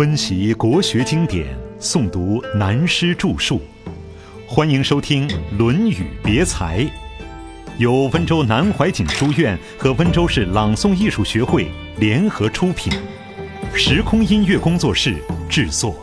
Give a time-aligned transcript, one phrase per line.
[0.00, 3.60] 温习国学经典，诵读南师著述，
[4.48, 6.80] 欢迎收听《论语别裁》，
[7.78, 12.90] 由温州南怀瑾书院和温州市朗诵艺术学会联合出品，
[13.74, 15.16] 时空音乐工作室
[15.50, 15.94] 制作。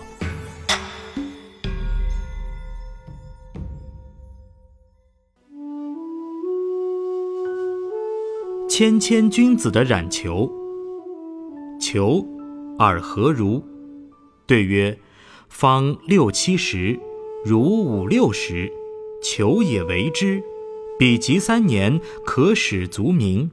[8.70, 10.48] 谦谦君子的冉求，
[11.82, 12.24] 求，
[12.78, 13.60] 尔何如？
[14.48, 14.98] 对曰：
[15.50, 16.98] 方六七十，
[17.44, 18.72] 如五六十，
[19.22, 20.42] 求也为之。
[20.98, 23.52] 彼及三年，可使足名。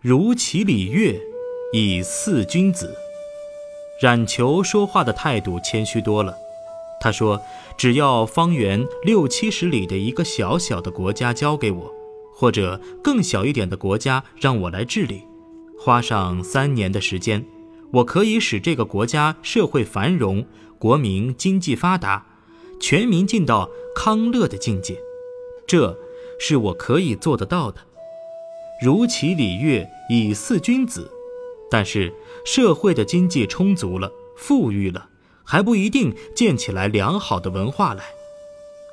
[0.00, 1.20] 如其礼乐，
[1.72, 2.94] 以俟君子。
[4.00, 6.34] 冉求说话的态度谦虚多了。
[7.00, 7.40] 他说
[7.76, 11.92] ：“只要方圆六七十里的一个小小的国家交给我。”
[12.34, 15.22] 或者更小一点的国家让我来治理，
[15.78, 17.44] 花上三年的时间，
[17.92, 20.46] 我可以使这个国家社会繁荣，
[20.78, 22.26] 国民经济发达，
[22.80, 24.98] 全民进到康乐的境界，
[25.66, 25.98] 这
[26.40, 27.80] 是我可以做得到的。
[28.82, 31.10] 如其礼乐，以俟君子。
[31.70, 32.12] 但是
[32.44, 35.08] 社会的经济充足了，富裕了，
[35.44, 38.04] 还不一定建起来良好的文化来。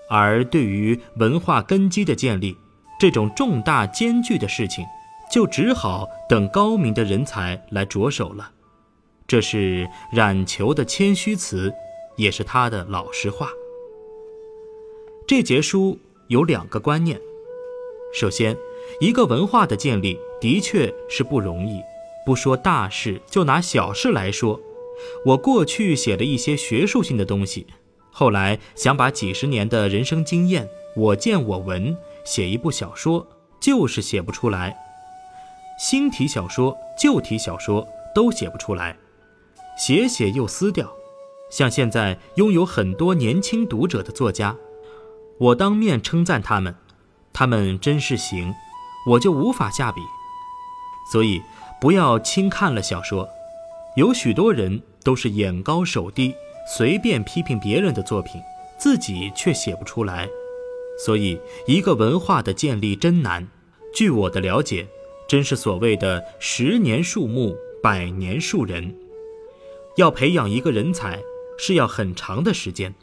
[0.10, 2.56] 而对于文化根基的建立，
[3.00, 4.86] 这种重大艰巨的事情，
[5.32, 8.52] 就只好等高明的人才来着手了。
[9.30, 11.72] 这是冉求的谦虚词，
[12.16, 13.48] 也是他的老实话。
[15.28, 16.00] 这节书
[16.30, 17.22] 有两个观念：
[18.12, 18.58] 首先，
[19.00, 21.80] 一个文化的建立的确是不容易。
[22.26, 24.60] 不说大事，就拿小事来说，
[25.24, 27.68] 我过去写了一些学术性的东西，
[28.10, 31.96] 后来想把几十年的人生经验，我见我闻。
[32.26, 33.28] 写一部小说
[33.60, 34.76] 就是写不出来，
[35.80, 38.98] 新体小说、旧体小说都写不出来，
[39.80, 40.94] 写写又撕掉。
[41.50, 44.56] 像现在拥有很多年轻读者的作家，
[45.40, 46.76] 我当面称赞他们，
[47.34, 48.54] 他们真是行，
[49.08, 50.02] 我就无法下笔。
[51.12, 51.42] 所以
[51.82, 53.28] 不要轻看了小说，
[53.96, 56.36] 有许多人都是眼高手低，
[56.78, 58.40] 随便批评别人的作品，
[58.78, 60.28] 自己却写不出来。
[61.04, 63.48] 所以，一个文化的建立真难。
[63.96, 64.86] 据我的了解，
[65.28, 68.94] 真是所谓的“十年树木，百年树人”。
[70.00, 71.22] 要培养一个人才，
[71.58, 72.96] 是要很长的时间。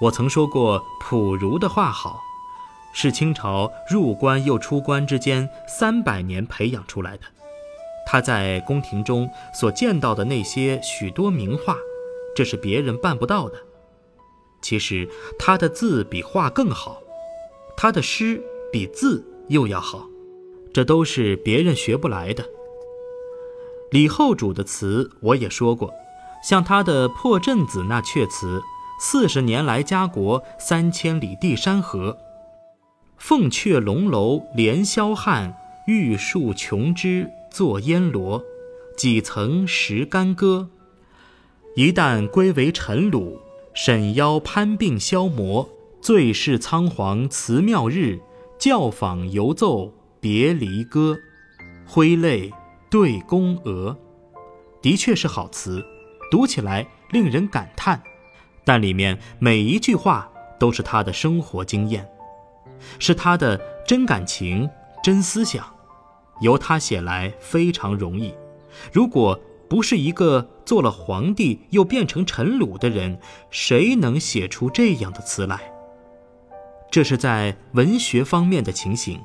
[0.00, 2.20] 我曾说过，溥儒的话好，
[2.94, 7.24] 是清朝入关又出关之间三百年培养出来的。
[8.06, 11.76] 他在宫廷中所见到的那些许多名画，
[12.36, 13.58] 这是别人办不到的。
[14.62, 17.02] 其实他的字比画更好，
[17.76, 18.40] 他的诗
[18.72, 20.06] 比字又要好，
[20.72, 22.44] 这都是别人学不来的。
[23.90, 25.92] 李后主的词我也说过，
[26.42, 28.60] 像他的《破阵子》那阙词
[29.00, 32.16] ：“四十年来家国，三千里地山河。
[33.16, 38.42] 凤阙龙楼连霄汉，玉树琼枝作烟罗。
[38.96, 40.68] 几曾识干戈？
[41.76, 43.38] 一旦归为尘虏。”
[43.78, 45.68] 沈腰攀鬓消磨，
[46.00, 48.18] 最是仓皇辞庙日，
[48.58, 51.18] 教坊犹奏别离歌，
[51.86, 52.50] 挥泪
[52.90, 53.96] 对宫娥。
[54.82, 55.84] 的确是好词，
[56.30, 58.02] 读起来令人感叹，
[58.64, 62.08] 但里面每一句话都是他的生活经验，
[62.98, 64.68] 是他的真感情、
[65.02, 65.64] 真思想，
[66.40, 68.34] 由他写来非常容易。
[68.92, 73.18] 如果不是一个做了皇帝又变成臣虏的人，
[73.50, 75.72] 谁能写出这样的词来？
[76.88, 79.20] 这是在文学方面的情形。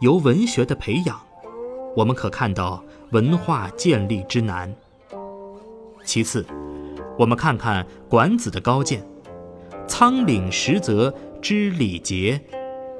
[0.00, 1.18] 由文学的培养，
[1.96, 2.84] 我们可看到
[3.16, 4.70] 文化建立之难。
[6.04, 6.44] 其次，
[7.18, 9.02] 我们看看管子的高见
[9.88, 12.38] ：“仓廪实则知礼节，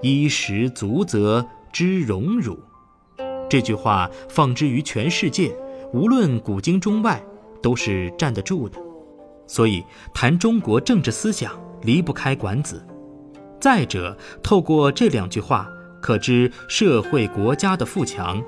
[0.00, 2.58] 衣食足则知荣辱。”
[3.46, 5.54] 这句话放之于全世界。
[5.92, 7.22] 无论古今中外，
[7.62, 8.78] 都是站得住的。
[9.46, 11.52] 所以谈中国政治思想，
[11.82, 12.82] 离不开管子。
[13.60, 15.68] 再者，透过这两句话，
[16.00, 18.42] 可知社会国家的富强，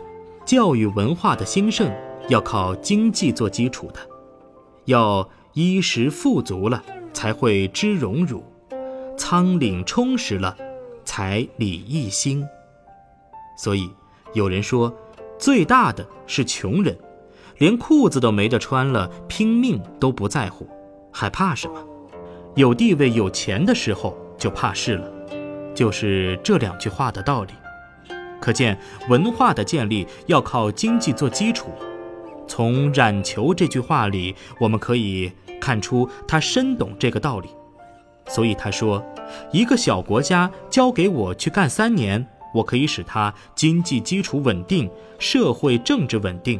[0.48, 1.94] 教育文化的兴盛，
[2.30, 4.00] 要靠经济做基础的。
[4.86, 8.40] 要衣食富足了，才会知荣辱；
[9.14, 10.56] 仓廪充实了，
[11.04, 12.48] 才礼义兴。
[13.58, 13.90] 所以
[14.32, 14.90] 有人说，
[15.38, 16.96] 最大的是穷人。
[17.58, 20.66] 连裤子都没得穿了，拼命都不在乎，
[21.12, 21.84] 还怕什么？
[22.54, 25.12] 有地位、有钱的时候就怕事了，
[25.74, 27.50] 就是这两句话的道理。
[28.48, 28.78] 可见
[29.10, 31.68] 文化的建立要靠经济做基础。
[32.46, 35.30] 从冉求这句话里，我们可以
[35.60, 37.50] 看出他深懂这个道理，
[38.26, 39.04] 所以他说
[39.52, 46.58] ：“一个小国家交给我去干三年，我可以使它经济基础稳定，社会政治稳定。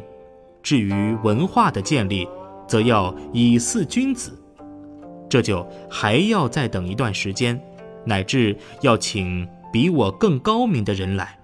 [0.61, 2.29] 至于文化的建立，
[2.67, 4.39] 则要以四君子，
[5.27, 7.59] 这就还要再等一段时间，
[8.05, 11.35] 乃至要请比我更高明的人来。”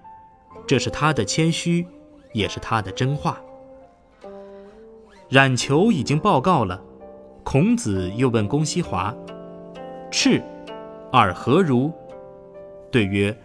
[0.66, 1.86] 这是他的谦虚，
[2.32, 3.40] 也是他的真话。
[5.28, 6.82] 冉求已经报告了，
[7.44, 9.14] 孔子又问公西华
[10.10, 10.42] ：“赤，
[11.12, 11.92] 尔何如？”
[12.90, 13.36] 对曰：“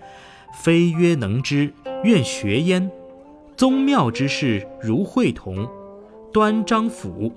[0.62, 1.74] 非曰能之，
[2.04, 2.90] 愿学焉。
[3.56, 5.68] 宗庙之事，如会同、
[6.32, 7.32] 端章甫，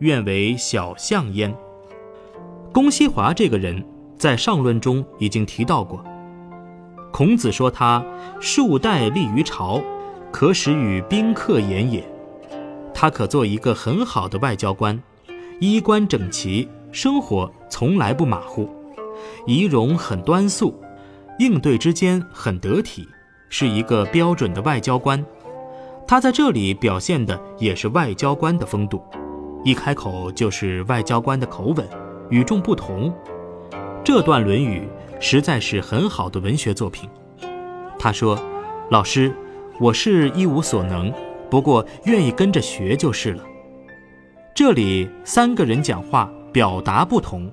[0.00, 1.54] 愿为小相焉。”
[2.72, 3.84] 公西华这个人，
[4.16, 6.04] 在上论中已经提到过。
[7.12, 8.04] 孔子说他
[8.40, 9.82] 数代立于朝，
[10.30, 12.04] 可使与宾客言也。
[12.94, 15.00] 他可做一个很好的外交官，
[15.60, 18.68] 衣冠整齐，生活从来不马虎，
[19.46, 20.78] 仪容很端肃，
[21.38, 23.08] 应对之间很得体，
[23.48, 25.24] 是一个标准的外交官。
[26.06, 29.02] 他在这里表现的也是外交官的风度，
[29.64, 31.86] 一开口就是外交官的口吻，
[32.30, 33.12] 与众不同。
[34.12, 34.88] 这段《论语》。
[35.20, 37.08] 实在是很好的文学作品。
[37.96, 38.36] 他说
[38.90, 39.32] ：“老师，
[39.78, 41.14] 我是一无所能，
[41.48, 43.44] 不过愿意跟着学就是了。”
[44.52, 47.48] 这里三个人讲话表达不同。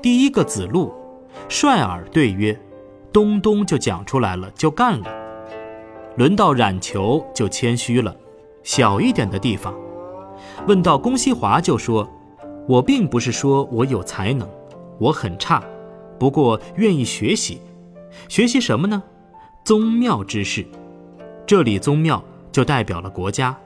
[0.00, 0.90] 第一个子路，
[1.50, 2.58] 率尔对曰
[3.12, 5.06] ：“东东就讲出来了，就干了。”
[6.16, 8.16] 轮到冉求就谦虚了，
[8.62, 9.74] 小一点的地方。
[10.66, 12.08] 问到公西华就说
[12.66, 14.48] ：“我并不是说我有才能，
[14.98, 15.62] 我很差。”
[16.20, 17.62] 不过愿意学习，
[18.28, 19.02] 学习什么呢？
[19.64, 20.66] 宗庙之事。
[21.46, 22.22] 这里宗庙
[22.52, 23.58] 就代表了国家。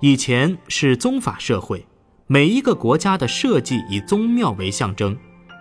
[0.00, 1.86] 以前是宗法社会，
[2.26, 5.14] 每一个国家的设计以宗庙为象征。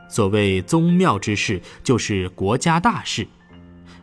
[0.07, 3.27] 所谓宗庙之事，就是国家大事。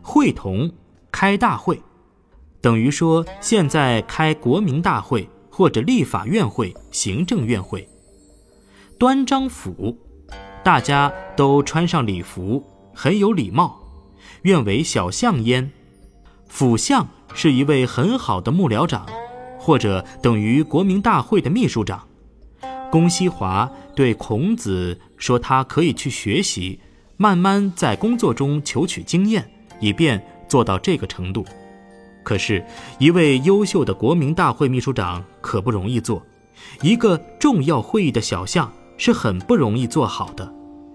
[0.03, 0.71] 会同
[1.11, 1.81] 开大会，
[2.61, 7.89] 等于说现在开国民大会或者立法院会、行政院会。
[8.99, 9.97] 端章甫。
[10.65, 12.65] 大家都穿上礼服，
[12.95, 13.81] 很有礼貌。
[14.43, 15.71] 愿为小相焉。
[16.49, 19.07] 辅相是一位很好的幕僚长，
[19.59, 22.07] 或者等于国民大会的秘书长。
[22.91, 26.79] 公西华对孔子说：“他可以去学习，
[27.17, 29.51] 慢慢在工作中求取经验，
[29.81, 31.45] 以便做到这个程度。”
[32.23, 32.65] 可是，
[32.99, 36.23] 一位优秀的国民大会秘书长可不容易做，
[36.83, 38.71] 一个重要会议的小相。
[39.05, 40.49] 是很不容易做好的，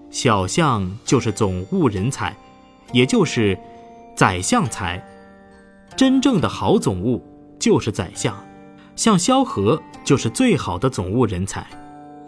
[0.09, 2.33] 小相就是总务人才，
[2.93, 3.59] 也就是
[4.15, 5.05] 宰相才。
[5.93, 7.21] 真正的好总务
[7.59, 8.33] 就是宰相，
[8.95, 11.67] 像萧何就是最好的总务人才。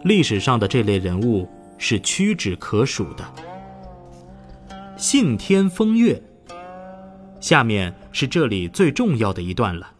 [0.04, 1.48] 历史上的这类人物
[1.78, 3.24] 是屈指可数的。
[4.98, 6.22] 信天风月，
[7.40, 9.90] 下面是这里最重要的一段了。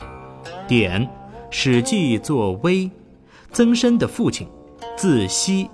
[0.69, 1.07] 典，
[1.51, 2.91] 《史记》作微，
[3.51, 4.47] 曾参的父亲。
[5.01, 5.67] 字奚，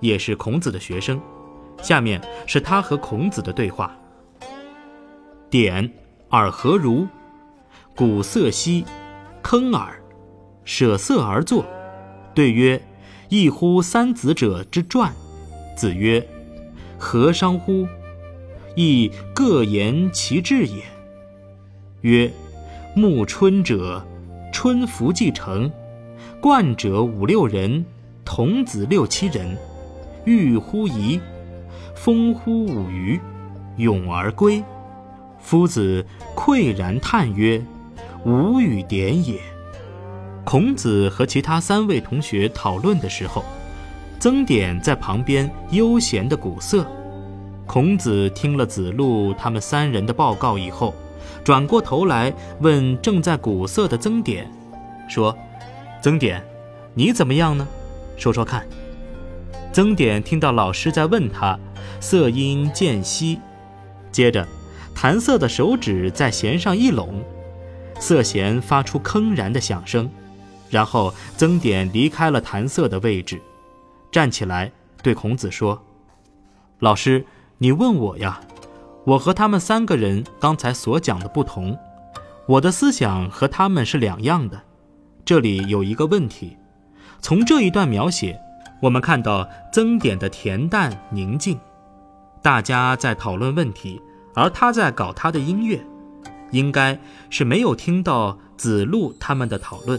[0.00, 1.18] 也是孔子的学生。
[1.82, 3.96] 下面是他和孔子的对话。
[5.48, 5.90] 典，
[6.28, 7.08] 尔何如？
[7.96, 8.84] 鼓色兮，
[9.40, 9.98] 坑耳，
[10.66, 11.64] 舍色而作。
[12.34, 12.78] 对曰：
[13.30, 15.10] 异乎三子者之传。
[15.74, 16.22] 子曰：
[16.98, 17.88] 何伤乎？
[18.76, 20.84] 亦各言其志也。
[22.02, 22.30] 曰：
[22.94, 24.06] 暮春者，
[24.52, 25.72] 春服既成，
[26.38, 27.82] 冠者五六人。
[28.24, 29.56] 童子六七人，
[30.24, 31.20] 欲乎沂，
[31.94, 33.20] 风乎舞雩，
[33.76, 34.62] 咏而归。
[35.38, 36.04] 夫子
[36.34, 37.62] 喟然叹曰
[38.24, 39.38] ：“吾与点也。”
[40.42, 43.44] 孔子和其他三位同学讨论的时候，
[44.18, 46.86] 曾点在旁边悠闲的鼓瑟。
[47.66, 50.94] 孔子听了子路他们三人的报告以后，
[51.44, 54.50] 转过头来问正在鼓瑟的曾点，
[55.08, 55.36] 说
[56.00, 56.42] ：“曾点，
[56.94, 57.68] 你怎么样呢？”
[58.16, 58.66] 说说看。
[59.72, 61.58] 曾点听到老师在问他，
[62.00, 63.40] 色阴渐稀，
[64.12, 64.46] 接着，
[64.94, 67.20] 弹瑟的手指在弦上一拢，
[67.98, 70.08] 瑟弦发出铿然的响声，
[70.70, 73.42] 然后曾点离开了弹瑟的位置，
[74.12, 74.70] 站起来
[75.02, 75.82] 对孔子说
[76.78, 77.26] ：“老师，
[77.58, 78.40] 你问我呀，
[79.04, 81.76] 我和他们三个人刚才所讲的不同，
[82.46, 84.62] 我的思想和他们是两样的，
[85.24, 86.56] 这里有一个问题。”
[87.24, 88.38] 从这一段描写，
[88.80, 91.58] 我们看到曾点的恬淡宁静，
[92.42, 93.98] 大家在讨论问题，
[94.34, 95.80] 而他在搞他的音乐，
[96.50, 96.98] 应该
[97.30, 99.98] 是没有听到子路他们的讨论。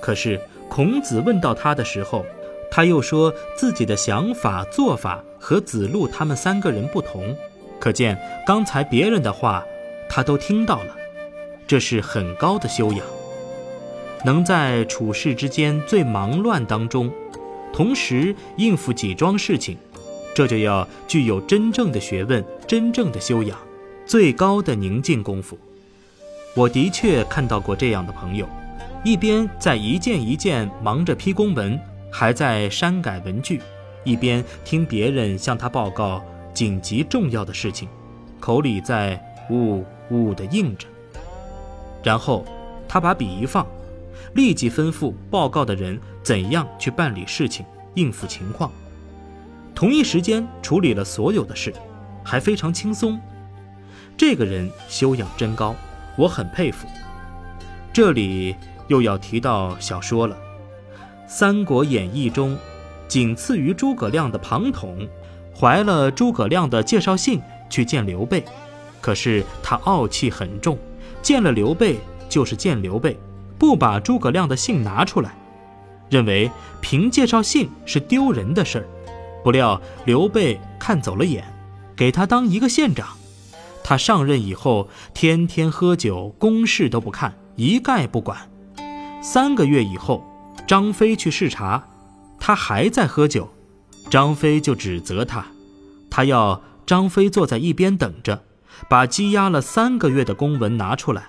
[0.00, 2.24] 可是孔子问到他的时候，
[2.70, 7.36] 他又说自己的想法做法和子路他们三个人不同，
[7.80, 9.64] 可见刚才别人的话
[10.08, 10.94] 他都听到了，
[11.66, 13.04] 这是很高的修养。
[14.24, 17.10] 能在处事之间最忙乱当中，
[17.72, 19.76] 同时应付几桩事情，
[20.34, 23.58] 这就要具有真正的学问、真正的修养、
[24.06, 25.58] 最高的宁静功夫。
[26.54, 28.48] 我的确看到过这样的朋友，
[29.04, 31.78] 一边在一件一件忙着批公文。
[32.12, 33.60] 还在删改文具，
[34.02, 36.20] 一边听别人向他报告
[36.52, 37.88] 紧急重要的事情，
[38.40, 39.16] 口里在
[39.48, 40.88] 呜呜地应着。
[42.02, 42.44] 然后
[42.88, 43.64] 他把笔一放，
[44.34, 48.70] 立即吩咐报告的人怎样去办理事情、应付情况。
[49.74, 51.72] 同一时间处理了所有的事，
[52.24, 53.18] 还非常轻松。
[54.16, 55.74] 这个人修养真高，
[56.16, 56.86] 我很佩服。
[57.92, 58.54] 这里
[58.88, 60.36] 又要提到小说了。
[61.26, 62.58] 《三国演义》中，
[63.08, 65.08] 仅次于诸葛亮的庞统，
[65.58, 68.44] 怀了诸葛亮的介绍信去见刘备，
[69.00, 70.76] 可是他傲气很重，
[71.22, 71.98] 见了刘备
[72.28, 73.16] 就是见刘备，
[73.60, 75.36] 不把诸葛亮的信拿出来，
[76.08, 76.50] 认为
[76.80, 78.86] 凭介绍信是丢人的事儿。
[79.44, 81.44] 不料刘备看走了眼，
[81.94, 83.06] 给他当一个县长。
[83.84, 88.50] 他上任以后，天天喝酒，公事都不看，一概不管。
[89.22, 90.24] 三个月以后。
[90.66, 91.82] 张飞去视察，
[92.38, 93.48] 他还在喝酒，
[94.08, 95.44] 张飞就指责他，
[96.08, 98.44] 他要张飞坐在一边等着，
[98.88, 101.24] 把积压了三个月的公文拿出来，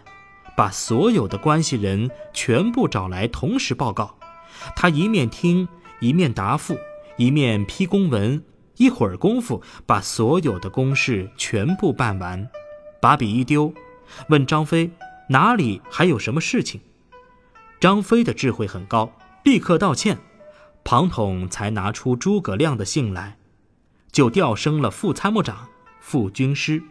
[0.55, 4.17] 把所有的关系人全部找来同时报告。
[4.75, 5.67] 他一面听
[5.99, 6.77] 一面答复，
[7.17, 8.43] 一面批公文，
[8.77, 12.49] 一会儿功夫把所有的公事全部办完，
[13.01, 13.73] 把笔一丢，
[14.29, 14.91] 问张飞
[15.29, 16.81] 哪里还有什么事情。
[17.79, 19.11] 张飞的智慧很高。
[19.43, 20.19] 立刻道歉，
[20.83, 23.39] 庞统才拿出诸葛亮的信来，
[24.11, 25.67] 就调升了副参谋长、
[25.99, 26.83] 副军师。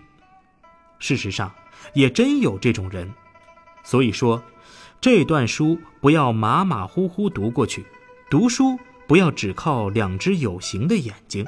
[0.98, 1.54] 事实上，
[1.94, 3.08] 也真有这种人。
[3.82, 4.42] 所以说，
[5.00, 7.84] 这段书不要马马虎虎读过去，
[8.30, 11.44] 读书不要只靠两只有形的眼睛，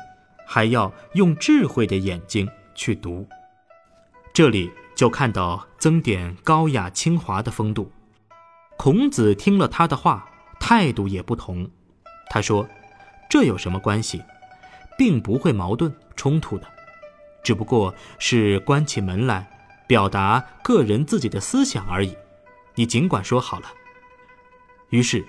[0.47, 3.27] 还要用智慧的眼睛去读。
[4.33, 7.91] 这里就看到曾点高雅清华的风度。
[8.77, 10.29] 孔子听了他的话。
[10.65, 11.69] 态度也不同，
[12.31, 12.69] 他说
[13.29, 14.23] ：“这有什么关系？
[14.97, 16.65] 并不会矛盾冲突的，
[17.43, 19.51] 只不过是关起门来
[19.89, 22.17] 表达个人自己的思想而已。
[22.75, 23.67] 你尽管说好了。”
[24.91, 25.25] 于是，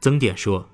[0.00, 0.68] 曾点说：“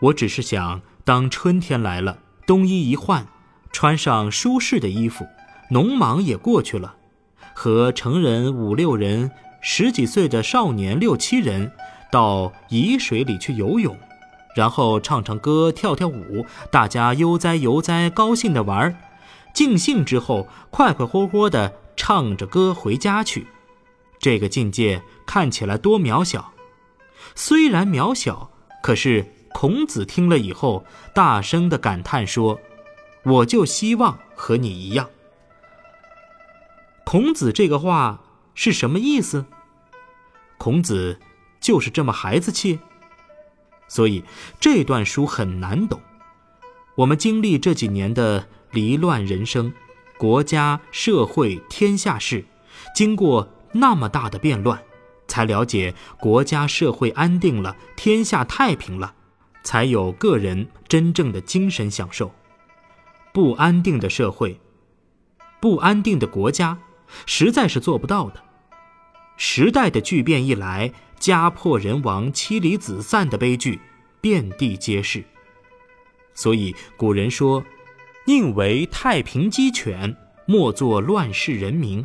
[0.00, 3.26] 我只是想，当春天来了，冬衣一换，
[3.72, 5.26] 穿上舒适的衣服，
[5.70, 6.96] 农忙也过去了，
[7.54, 11.72] 和成人五六人，十几岁的少年六七人。”
[12.12, 13.96] 到沂水里去游泳，
[14.56, 18.96] 然后唱唱歌、跳跳舞，大家悠哉悠哉，高兴的玩儿。
[19.54, 23.46] 尽兴之后，快快活活的唱着歌回家去。
[24.20, 26.52] 这个境界看起来多渺小，
[27.34, 32.60] 虽然渺小，可是孔子听了以后，大声的感叹说
[33.26, 35.10] ：“我就希望和你一样。”
[37.04, 38.22] 孔子这个话
[38.54, 39.46] 是什么意思？
[40.56, 41.18] 孔子。
[41.60, 42.78] 就是这么孩子气，
[43.86, 44.24] 所以
[44.58, 46.00] 这段书很难懂。
[46.94, 49.70] 我们经历这几年的离乱人生，
[50.16, 52.46] 国家、社会、天下事，
[52.94, 54.82] 经过那么大的变乱，
[55.26, 59.14] 才了解国家社会安定了，天下太平了，
[59.62, 62.32] 才有个人真正的精神享受。
[63.32, 64.60] 不安定的社会，
[65.60, 66.78] 不安定的国家，
[67.26, 68.42] 实在是做不到的。
[69.36, 70.92] 时代的巨变一来。
[71.20, 73.78] 家破人亡、妻离子散的悲剧
[74.22, 75.22] 遍地皆是，
[76.32, 77.62] 所以古人说
[78.24, 82.02] ：“宁为太平鸡犬，莫作乱世人民。”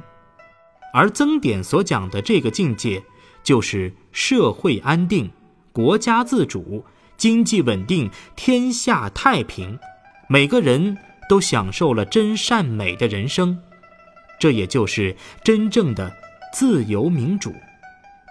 [0.95, 3.03] 而曾点所讲的这个境界，
[3.43, 5.29] 就是社会安定、
[5.73, 6.85] 国家自主、
[7.17, 9.77] 经济稳定、天下太平，
[10.29, 10.97] 每个人
[11.27, 13.59] 都享受了真善美的人生，
[14.39, 16.15] 这也就是真正的
[16.53, 17.53] 自由民主。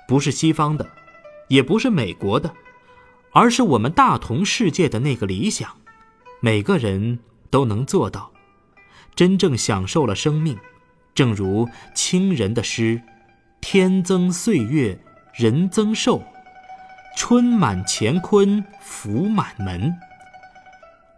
[0.09, 0.88] 不是西方的，
[1.49, 2.50] 也不是美国的，
[3.33, 5.68] 而是我们大同世界的那个理想，
[6.40, 7.18] 每个人
[7.50, 8.33] 都能做到，
[9.14, 10.56] 真正享受了生命。
[11.14, 13.00] 正如清人的诗
[13.61, 14.99] ：“天增岁月
[15.33, 16.23] 人增寿，
[17.16, 19.94] 春满乾坤福满门。”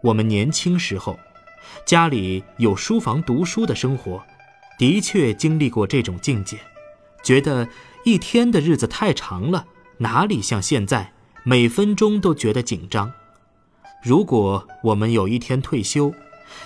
[0.03, 1.19] 我们年轻时候，
[1.85, 4.23] 家里有书房读书的生活，
[4.77, 6.57] 的确经历过这种境界，
[7.23, 7.67] 觉得。
[8.03, 9.65] 一天的日子太长了，
[9.97, 11.11] 哪里像现在，
[11.43, 13.11] 每分钟都觉得紧张。
[14.01, 16.13] 如果我们有一天退休，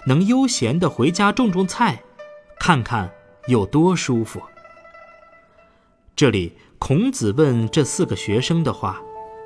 [0.05, 2.03] 能悠闲的回家种种菜，
[2.59, 3.11] 看看
[3.47, 4.41] 有多舒服。
[6.15, 9.01] 这里孔子问这四个学生的话，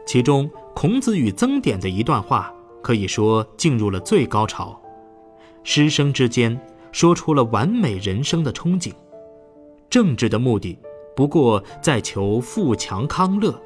[0.06, 4.80] 其中孔子与曾点的一段话，可以说进入了最高潮。
[5.64, 6.60] 师生之间
[6.92, 8.94] 说出了完美人生的憧憬。
[9.90, 10.78] 政治的目的，
[11.16, 13.58] 不过在求富强康乐，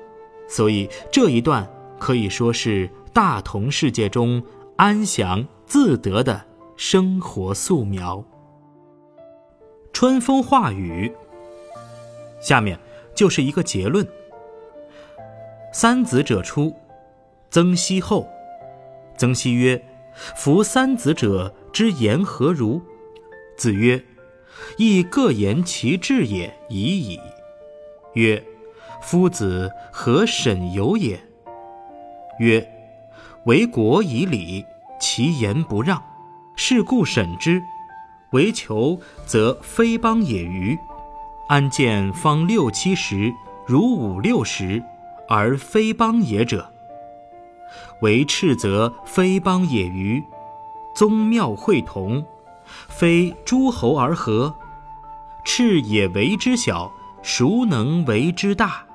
[0.47, 1.67] 所以这一段
[1.97, 4.41] 可以说是大同世界中
[4.75, 6.45] 安详自得的
[6.75, 8.23] 生活素描。
[9.91, 11.11] 春风化雨，
[12.39, 12.79] 下面
[13.13, 14.07] 就是一个结论。
[15.73, 16.75] 三子者出，
[17.49, 18.27] 曾皙后。
[19.17, 19.83] 曾皙曰
[20.35, 22.81] ：“夫三子者。”之言何如？
[23.55, 24.03] 子曰
[24.77, 27.19] ：“亦各言其志也已矣。”
[28.15, 28.43] 曰
[29.03, 31.19] ：“夫子何审由也？”
[32.39, 32.67] 曰
[33.45, 34.65] ：“为国以礼，
[34.99, 36.03] 其言不让，
[36.55, 37.61] 是故审之。
[38.31, 40.77] 为求则非邦也愚。
[41.47, 43.33] 安见方六七十，
[43.65, 44.83] 如五六十，
[45.27, 46.71] 而非邦也者？
[48.01, 50.23] 为赤则非邦也愚。”
[50.95, 52.25] 宗庙会同，
[52.89, 54.53] 非诸侯而合。
[55.45, 56.91] 赤也为之小，
[57.23, 58.85] 孰能为之大？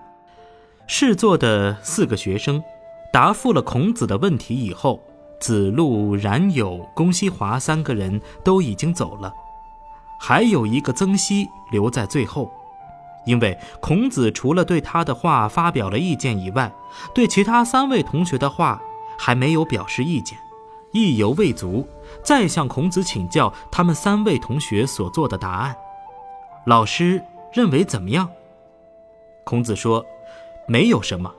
[0.86, 2.62] 侍坐的四个学生
[3.12, 5.02] 答复了孔子的问题以后，
[5.44, 9.30] 子路、冉有、公西华三个人都已经走了，
[10.18, 12.50] 还有一个曾皙留在最后，
[13.26, 16.72] 因为孔子除了对他的话发表了意见以外，
[17.14, 18.80] 对其他三位同学的话
[19.18, 20.38] 还没有表示意见。
[20.92, 21.86] 意犹未足，
[22.22, 25.76] 再向孔子请教他们三位同学所做的答案。
[26.64, 27.22] 老师
[27.52, 28.30] 认为怎么样？
[29.44, 30.02] 孔子说
[30.66, 31.30] ：“没有什么，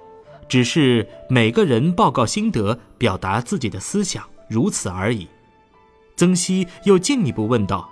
[0.47, 5.27] 只是每个人报告心得，表达自己的思想，如此而已。”
[6.15, 7.89] 曾皙又进一步问道：“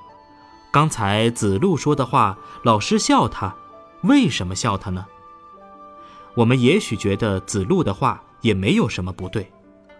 [0.71, 3.56] 刚才子路说的话，老师笑他，
[4.04, 5.06] 为什么笑他呢？”
[6.36, 9.51] 我们也许觉得子路的话也没有什么不对，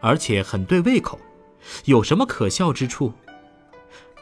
[0.02, 1.20] 而且很对胃口。
[1.86, 3.14] 有什么可笑之处？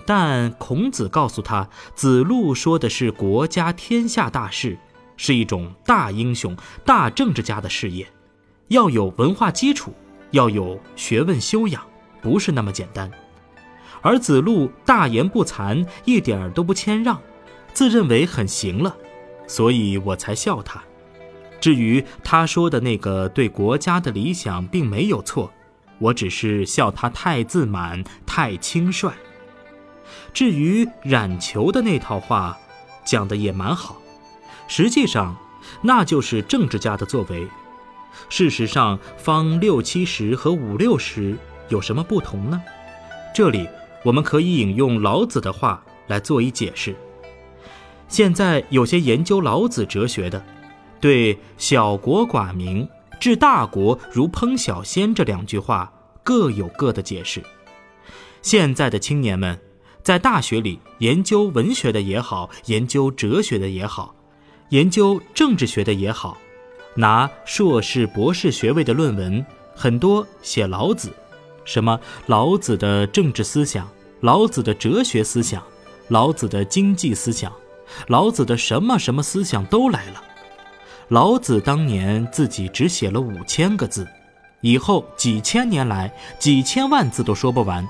[0.05, 4.77] 但孔子告诉他，子路说的是国家天下大事，
[5.15, 8.07] 是一种大英雄、大政治家的事业，
[8.71, 9.93] 要有文化基础，
[10.31, 11.83] 要有学问修养，
[12.21, 13.11] 不是那么简单。
[14.01, 17.21] 而子路大言不惭，一点儿都不谦让，
[17.73, 18.95] 自认为很行了，
[19.45, 20.81] 所以我才笑他。
[21.59, 25.51] 至于他说的那个对国家的理想，并没有错。
[25.99, 29.11] 我只是笑他太自满，太轻率。
[30.33, 32.57] 至于冉求的那套话，
[33.03, 33.97] 讲的也蛮好。
[34.69, 35.35] 实际上，
[35.81, 37.45] 那就是政治家的作为。
[38.29, 41.37] 事实上，方六七十和五六十
[41.69, 42.61] 有什么不同呢？
[43.35, 43.67] 这里
[44.03, 46.95] 我们可以引用老子的话来做一解释。
[48.07, 50.43] 现在有些研究老子哲学的，
[50.99, 52.87] 对“小国寡民”。
[53.21, 55.93] 治大国如烹小鲜这两句话
[56.23, 57.39] 各有各的解释。
[58.41, 59.61] 现在的青年们
[60.01, 64.15] 在大学里研究文学的也好，研究哲学的也好，
[64.69, 66.35] 研究政治学的也好，
[66.95, 71.11] 拿硕士、博士学位的论文很多写老子，
[71.63, 73.87] 什么老子的政治思想、
[74.19, 75.63] 老子的哲学思想、
[76.09, 77.51] 老子的经济思想、
[78.07, 80.21] 老子的什么什么思想都来了。
[81.07, 84.07] 老子当年自己只写了五千个字，
[84.61, 87.87] 以后几千年来几千万字都说不完。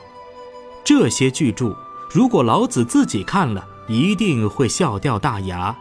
[0.84, 1.76] 这些巨著，
[2.12, 5.76] 如果老子自己看了，一定会笑掉大牙。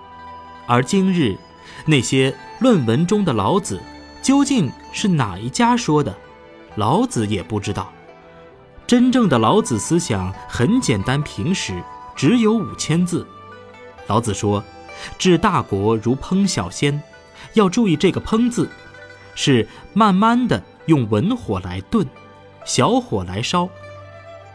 [0.67, 1.39] 而今日，
[1.87, 3.81] 那些论文中的老子，
[4.23, 6.15] 究竟是哪一家说的，
[6.77, 7.93] 老子也不知道。
[8.87, 11.83] 真正的老子思想很简单平实，
[12.17, 13.27] 只有五千字。
[14.09, 14.65] 老子说
[15.17, 17.01] ：“治大国如烹小鲜。”
[17.55, 18.69] 要注意这个“烹”字，
[19.35, 22.07] 是慢慢的用文火来炖，
[22.65, 23.69] 小火来烧。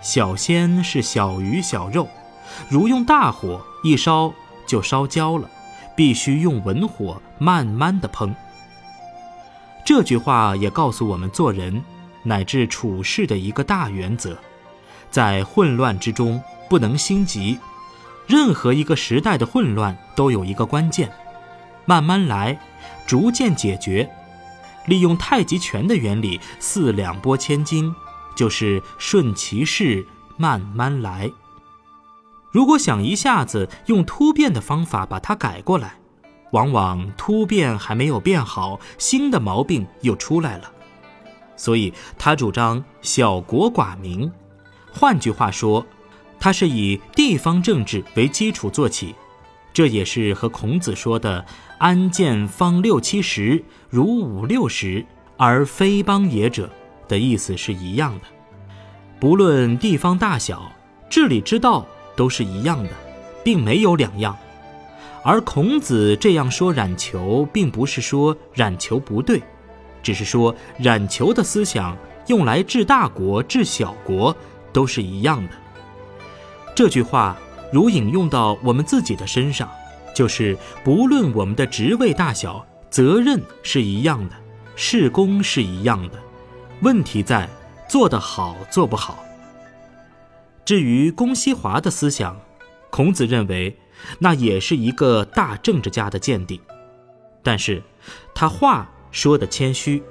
[0.01, 2.07] 小鲜是小鱼小肉，
[2.69, 4.33] 如用大火一烧
[4.67, 5.49] 就烧焦了，
[5.95, 8.33] 必须用文火慢慢的烹。
[9.85, 11.83] 这句话也告诉我们做人
[12.23, 14.35] 乃至处事的一个大原则：
[15.09, 17.59] 在混乱之中不能心急。
[18.27, 21.11] 任何一个时代的混乱都有一个关键，
[21.85, 22.59] 慢慢来。
[23.05, 24.09] 逐渐解决，
[24.87, 27.93] 利用太极拳的原理，四两拨千斤，
[28.35, 31.31] 就是顺其势，慢慢来。
[32.55, 35.95] 如果想一下子用突变的方法把它改过来，
[36.51, 40.71] 往往突变还没有变好，新的毛病又出来了。
[41.57, 44.31] 所以他主张小国寡民。
[44.93, 45.85] 换句话说，
[46.39, 49.13] 他是以地方政治为基础做起。
[49.73, 51.45] 这也是和孔子说的
[51.77, 56.69] “安建方六七十，如五六十，而非邦也者”
[57.09, 58.21] 的意思是一样的。
[59.19, 60.71] 不论地方大小，
[61.09, 62.89] 治理之道都是一样的，
[63.43, 64.37] 并没有两样。
[65.23, 69.41] 而孔子这样说冉求，并不是说冉求不对，
[70.01, 71.97] 只是说冉求的思想
[72.27, 74.35] 用来治大国、治小国
[74.71, 75.51] 都是一样的。
[76.75, 77.37] 这句话。
[77.73, 79.69] 如引用到我们自己的身上，
[80.15, 84.35] 就是不论我们的职位大小，责任是一样的，
[84.77, 86.19] 事功是一样的，
[86.81, 87.49] 问题在
[87.89, 89.24] 做得好做不好。
[90.65, 92.35] 至于公西华的思想，
[92.89, 93.77] 孔子认为
[94.17, 96.59] 那也是一个大政治家的见地，
[97.43, 97.83] 但是
[98.33, 100.01] 他话说的谦虚，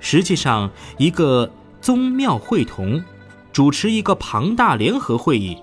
[0.00, 1.48] 实际上一个
[1.80, 3.02] 宗庙会同，
[3.52, 5.56] 主持一个庞大联合会议。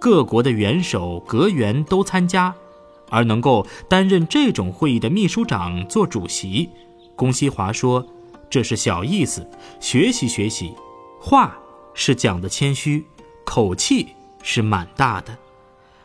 [0.00, 2.54] 各国的元首、阁员都参加，
[3.08, 6.68] 而能够担任这种会议的秘书长做主席。
[7.16, 8.06] 龚西华说
[8.48, 9.44] ：“这是小意思，
[9.80, 10.72] 学习学习。
[11.20, 11.58] 话
[11.94, 13.04] 是讲的谦虚，
[13.48, 14.08] 口气
[14.42, 15.38] 是蛮大的。”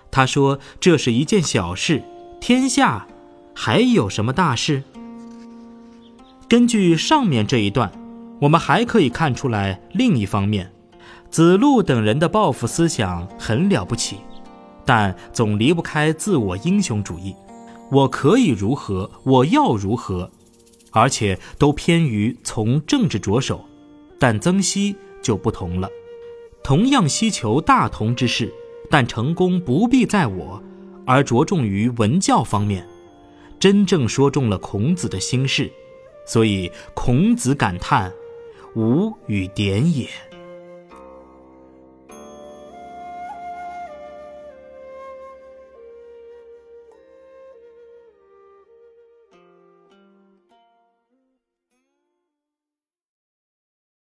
[0.10, 2.02] 他说：“这是一件小事，
[2.40, 3.06] 天下
[3.54, 4.84] 还有什么大事？”
[6.48, 7.92] 根据上面这一段，
[8.40, 10.72] 我们还可以看出来另一方面。
[11.30, 14.18] 子路等人的抱负思想很了不起，
[14.86, 17.36] 但总离不开自我英雄主义。
[17.92, 19.10] 我可以如何？
[19.24, 20.30] 我要如何？
[20.92, 23.66] 而且都偏于从政治着手。
[24.20, 25.90] 但曾皙就不同了，
[26.64, 28.54] 同样希求大同之事，
[28.90, 30.64] 但成功不必在我，
[31.06, 32.88] 而着重于文教方面，
[33.60, 35.70] 真正说中了孔子的心事。
[36.26, 38.10] 所以孔子感叹
[38.78, 40.08] ：“吾与典也。”